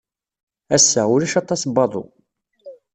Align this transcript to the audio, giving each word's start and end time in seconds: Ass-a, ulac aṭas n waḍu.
Ass-a, 0.75 1.01
ulac 1.13 1.33
aṭas 1.41 1.61
n 1.65 1.71
waḍu. 1.75 2.03